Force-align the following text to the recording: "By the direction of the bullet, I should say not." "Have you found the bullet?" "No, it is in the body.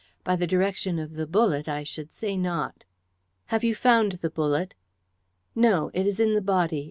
"By 0.23 0.35
the 0.35 0.47
direction 0.47 0.97
of 0.97 1.13
the 1.13 1.27
bullet, 1.27 1.67
I 1.69 1.83
should 1.83 2.11
say 2.11 2.35
not." 2.35 2.85
"Have 3.53 3.63
you 3.63 3.75
found 3.75 4.13
the 4.13 4.31
bullet?" 4.31 4.73
"No, 5.53 5.91
it 5.93 6.07
is 6.07 6.19
in 6.19 6.33
the 6.33 6.41
body. 6.41 6.79